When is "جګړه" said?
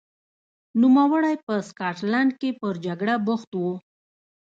2.85-3.15